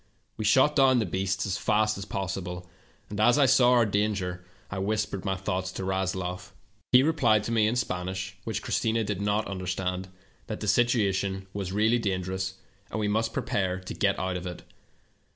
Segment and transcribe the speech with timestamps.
[0.35, 2.67] We shot down the beasts as fast as possible,
[3.11, 6.53] and as I saw our danger I whispered my thoughts to Rasloff.
[6.91, 10.07] "He replied to me in Spanish, which Christina did not understand,
[10.47, 12.55] that the situation was really dangerous,
[12.89, 14.63] and we must prepare to get out of it.